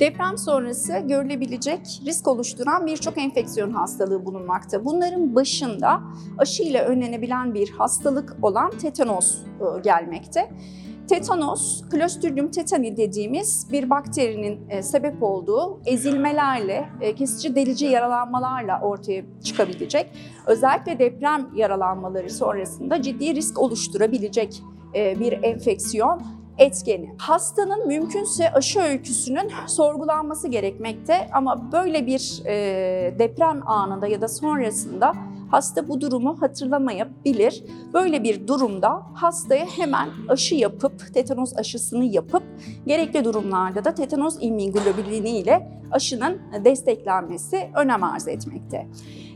Deprem 0.00 0.38
sonrası 0.38 0.98
görülebilecek 0.98 1.80
risk 2.06 2.28
oluşturan 2.28 2.86
birçok 2.86 3.18
enfeksiyon 3.18 3.70
hastalığı 3.70 4.26
bulunmakta. 4.26 4.84
Bunların 4.84 5.34
başında 5.34 6.00
aşıyla 6.38 6.84
önlenebilen 6.84 7.54
bir 7.54 7.70
hastalık 7.70 8.36
olan 8.42 8.70
tetanos 8.70 9.38
e, 9.38 9.80
gelmekte. 9.80 10.50
Tetanos, 11.08 11.82
Clostridium 11.90 12.50
tetani 12.50 12.96
dediğimiz 12.96 13.72
bir 13.72 13.90
bakterinin 13.90 14.70
e, 14.70 14.82
sebep 14.82 15.22
olduğu 15.22 15.80
ezilmelerle, 15.86 16.88
e, 17.00 17.14
kesici 17.14 17.54
delici 17.54 17.86
yaralanmalarla 17.86 18.80
ortaya 18.80 19.24
çıkabilecek, 19.44 20.10
özellikle 20.46 20.98
deprem 20.98 21.48
yaralanmaları 21.56 22.30
sonrasında 22.30 23.02
ciddi 23.02 23.34
risk 23.34 23.58
oluşturabilecek 23.58 24.62
bir 24.94 25.32
enfeksiyon 25.42 26.22
etkeni. 26.58 27.14
Hastanın 27.18 27.86
mümkünse 27.86 28.52
aşı 28.52 28.80
öyküsünün 28.80 29.50
sorgulanması 29.66 30.48
gerekmekte 30.48 31.28
ama 31.32 31.72
böyle 31.72 32.06
bir 32.06 32.42
e, 32.46 33.18
deprem 33.18 33.68
anında 33.68 34.06
ya 34.06 34.20
da 34.20 34.28
sonrasında 34.28 35.12
hasta 35.50 35.88
bu 35.88 36.00
durumu 36.00 36.36
hatırlamayabilir. 36.40 37.64
Böyle 37.92 38.22
bir 38.22 38.48
durumda 38.48 39.02
hastaya 39.14 39.66
hemen 39.66 40.08
aşı 40.28 40.54
yapıp, 40.54 41.14
tetanos 41.14 41.56
aşısını 41.56 42.04
yapıp 42.04 42.42
gerekli 42.86 43.24
durumlarda 43.24 43.84
da 43.84 43.94
tetanos 43.94 44.36
immunoglobulini 44.40 45.30
ile 45.30 45.68
aşının 45.90 46.40
desteklenmesi 46.64 47.70
önem 47.74 48.04
arz 48.04 48.28
etmekte. 48.28 48.86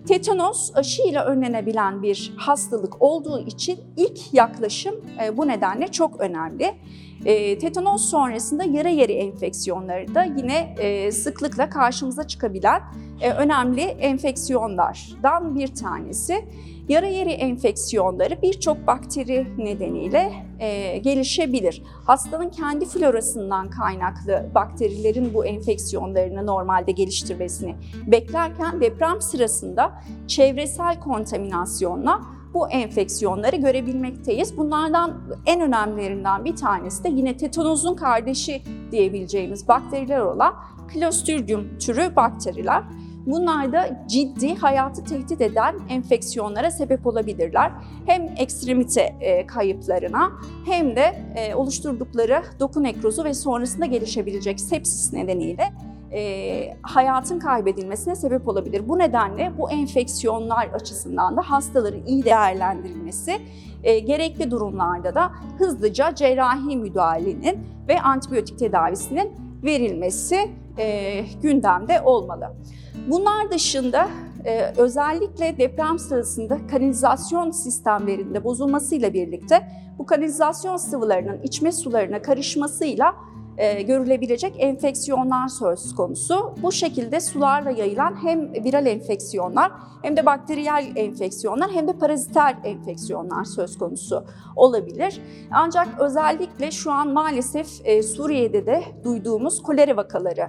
Tetanos 0.08 0.70
aşıyla 0.74 1.24
önlenebilen 1.24 2.02
bir 2.02 2.34
hastalık 2.36 3.02
olduğu 3.02 3.46
için 3.46 3.78
ilk 3.96 4.34
yaklaşım 4.34 4.94
e, 5.24 5.36
bu 5.36 5.48
nedenle 5.48 5.88
çok 5.88 6.20
önemli. 6.20 6.74
E, 7.24 7.58
tetanos 7.58 8.10
sonrasında 8.10 8.64
yara 8.64 8.88
yeri 8.88 9.12
enfeksiyonları 9.12 10.14
da 10.14 10.24
yine 10.24 10.74
e, 10.78 11.12
sıklıkla 11.12 11.70
karşımıza 11.70 12.26
çıkabilen 12.26 12.82
e, 13.20 13.30
önemli 13.30 13.80
enfeksiyonlardan 13.80 15.54
bir 15.54 15.74
tanesi. 15.74 16.44
Yara 16.88 17.06
yeri 17.06 17.30
enfeksiyonları 17.30 18.42
birçok 18.42 18.86
bakteri 18.86 19.46
nedeniyle 19.58 20.32
e, 20.58 20.98
gelişebilir. 20.98 21.82
Hastanın 22.06 22.50
kendi 22.50 22.86
florasından 22.86 23.70
kaynaklı 23.70 24.50
bakterilerin 24.54 25.34
bu 25.34 25.46
enfeksiyonlarını 25.46 26.46
normalde 26.46 26.92
geliştirmesini 26.92 27.74
beklerken 28.06 28.80
deprem 28.80 29.20
sırasında 29.20 30.02
çevresel 30.26 31.00
kontaminasyonla 31.00 32.20
bu 32.54 32.70
enfeksiyonları 32.70 33.56
görebilmekteyiz. 33.56 34.56
Bunlardan 34.56 35.22
en 35.46 35.60
önemlilerinden 35.60 36.44
bir 36.44 36.56
tanesi 36.56 37.04
de 37.04 37.08
yine 37.08 37.36
tetanozun 37.36 37.94
kardeşi 37.94 38.62
diyebileceğimiz 38.92 39.68
bakteriler 39.68 40.20
olan 40.20 40.54
Clostridium 40.92 41.78
türü 41.78 42.16
bakteriler. 42.16 42.82
Bunlar 43.26 43.72
da 43.72 44.06
ciddi 44.08 44.54
hayatı 44.54 45.04
tehdit 45.04 45.40
eden 45.40 45.74
enfeksiyonlara 45.88 46.70
sebep 46.70 47.06
olabilirler. 47.06 47.72
Hem 48.06 48.34
ekstremite 48.36 49.16
e, 49.20 49.46
kayıplarına 49.46 50.32
hem 50.66 50.96
de 50.96 51.24
e, 51.36 51.54
oluşturdukları 51.54 52.42
doku 52.60 52.82
nekrozu 52.82 53.24
ve 53.24 53.34
sonrasında 53.34 53.86
gelişebilecek 53.86 54.60
sepsis 54.60 55.12
nedeniyle 55.12 55.72
e, 56.12 56.76
hayatın 56.82 57.38
kaybedilmesine 57.38 58.16
sebep 58.16 58.48
olabilir. 58.48 58.88
Bu 58.88 58.98
nedenle 58.98 59.52
bu 59.58 59.70
enfeksiyonlar 59.70 60.66
açısından 60.66 61.36
da 61.36 61.42
hastaların 61.42 62.06
iyi 62.06 62.24
değerlendirilmesi, 62.24 63.40
e, 63.82 63.98
gerekli 63.98 64.50
durumlarda 64.50 65.14
da 65.14 65.32
hızlıca 65.58 66.14
cerrahi 66.14 66.76
müdahalenin 66.76 67.58
ve 67.88 68.00
antibiyotik 68.00 68.58
tedavisinin 68.58 69.32
verilmesi 69.64 70.50
e, 70.78 71.20
gündemde 71.42 72.00
olmalı. 72.00 72.54
Bunlar 73.10 73.50
dışında 73.50 74.08
e, 74.44 74.72
özellikle 74.76 75.58
deprem 75.58 75.98
sırasında 75.98 76.58
kanalizasyon 76.66 77.50
sistemlerinde 77.50 78.44
bozulmasıyla 78.44 79.14
birlikte 79.14 79.68
bu 79.98 80.06
kanalizasyon 80.06 80.76
sıvılarının 80.76 81.42
içme 81.42 81.72
sularına 81.72 82.22
karışmasıyla 82.22 83.14
e, 83.58 83.82
görülebilecek 83.82 84.54
enfeksiyonlar 84.58 85.48
söz 85.48 85.94
konusu. 85.94 86.54
Bu 86.62 86.72
şekilde 86.72 87.20
sularla 87.20 87.70
yayılan 87.70 88.16
hem 88.22 88.52
viral 88.52 88.86
enfeksiyonlar 88.86 89.72
hem 90.02 90.16
de 90.16 90.26
bakteriyel 90.26 90.92
enfeksiyonlar 90.96 91.70
hem 91.70 91.88
de 91.88 91.92
parazitel 91.92 92.56
enfeksiyonlar 92.64 93.44
söz 93.44 93.78
konusu 93.78 94.24
olabilir. 94.56 95.20
Ancak 95.50 95.88
özellikle 96.00 96.70
şu 96.70 96.92
an 96.92 97.08
maalesef 97.08 97.68
e, 97.84 98.02
Suriye'de 98.02 98.66
de 98.66 98.82
duyduğumuz 99.04 99.62
kolera 99.62 99.96
vakaları 99.96 100.48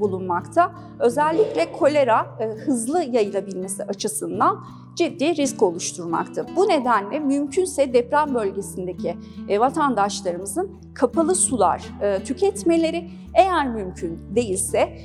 bulunmakta. 0.00 0.72
Özellikle 0.98 1.72
kolera 1.72 2.36
e, 2.40 2.44
hızlı 2.44 3.02
yayılabilmesi 3.02 3.84
açısından 3.84 4.64
ciddi 4.94 5.36
risk 5.36 5.62
oluşturmakta. 5.62 6.46
Bu 6.56 6.68
nedenle 6.68 7.20
mümkünse 7.20 7.92
deprem 7.92 8.34
bölgesindeki 8.34 9.16
e, 9.48 9.60
vatandaşlarımızın 9.60 10.70
kapalı 10.94 11.34
sular 11.34 11.82
tüketmeleri 12.24 13.10
eğer 13.34 13.68
mümkün 13.68 14.18
değilse 14.34 14.98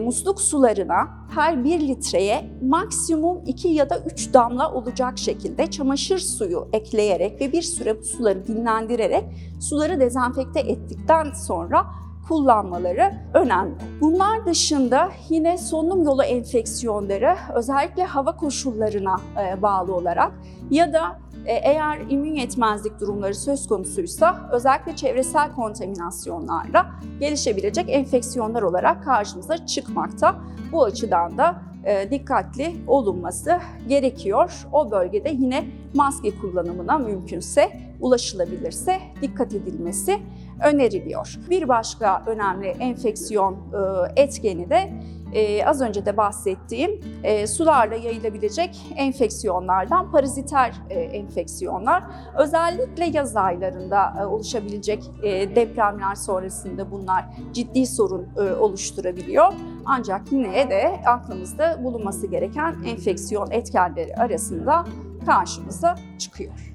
musluk 0.00 0.40
sularına 0.40 1.08
her 1.34 1.64
1 1.64 1.80
litreye 1.80 2.50
maksimum 2.62 3.42
2 3.46 3.68
ya 3.68 3.90
da 3.90 3.98
3 3.98 4.34
damla 4.34 4.72
olacak 4.72 5.18
şekilde 5.18 5.66
çamaşır 5.66 6.18
suyu 6.18 6.68
ekleyerek 6.72 7.40
ve 7.40 7.52
bir 7.52 7.62
süre 7.62 8.00
bu 8.00 8.04
suları 8.04 8.46
dinlendirerek 8.46 9.24
suları 9.60 10.00
dezenfekte 10.00 10.60
ettikten 10.60 11.32
sonra 11.32 11.86
kullanmaları 12.28 13.14
önemli. 13.34 13.74
Bunlar 14.00 14.46
dışında 14.46 15.08
yine 15.28 15.58
solunum 15.58 16.04
yolu 16.04 16.22
enfeksiyonları 16.22 17.36
özellikle 17.54 18.04
hava 18.04 18.36
koşullarına 18.36 19.16
e, 19.40 19.62
bağlı 19.62 19.94
olarak 19.94 20.32
ya 20.70 20.92
da 20.92 21.18
e, 21.46 21.52
eğer 21.52 22.00
immün 22.08 22.34
yetmezlik 22.34 23.00
durumları 23.00 23.34
söz 23.34 23.66
konusuysa 23.66 24.48
özellikle 24.52 24.96
çevresel 24.96 25.52
kontaminasyonlarla 25.52 26.86
gelişebilecek 27.20 27.90
enfeksiyonlar 27.90 28.62
olarak 28.62 29.04
karşımıza 29.04 29.66
çıkmakta. 29.66 30.36
Bu 30.72 30.84
açıdan 30.84 31.38
da 31.38 31.62
dikkatli 32.10 32.76
olunması 32.86 33.58
gerekiyor. 33.88 34.66
O 34.72 34.90
bölgede 34.90 35.30
yine 35.30 35.64
maske 35.94 36.38
kullanımına 36.38 36.98
mümkünse 36.98 37.70
ulaşılabilirse 38.00 39.00
dikkat 39.22 39.54
edilmesi 39.54 40.20
öneriliyor. 40.64 41.38
Bir 41.50 41.68
başka 41.68 42.22
önemli 42.26 42.66
enfeksiyon 42.66 43.54
e, 43.54 44.22
etkeni 44.22 44.70
de 44.70 44.92
e, 45.34 45.66
az 45.66 45.80
önce 45.80 46.06
de 46.06 46.16
bahsettiğim 46.16 47.00
e, 47.22 47.46
sularla 47.46 47.94
yayılabilecek 47.94 48.80
enfeksiyonlardan 48.96 50.10
paraziter 50.10 50.74
e, 50.90 51.00
enfeksiyonlar. 51.00 52.04
Özellikle 52.38 53.04
yaz 53.04 53.36
aylarında 53.36 54.14
e, 54.20 54.24
oluşabilecek 54.26 55.10
e, 55.22 55.56
depremler 55.56 56.14
sonrasında 56.14 56.90
bunlar 56.90 57.24
ciddi 57.52 57.86
sorun 57.86 58.28
e, 58.36 58.52
oluşturabiliyor. 58.52 59.52
Ancak 59.84 60.32
yine 60.32 60.70
de 60.70 61.00
aklımızda 61.06 61.84
bulunması 61.84 62.26
gereken 62.26 62.76
enfeksiyon 62.86 63.50
etkenleri 63.50 64.14
arasında 64.16 64.84
karşımıza 65.26 65.94
çıkıyor. 66.18 66.73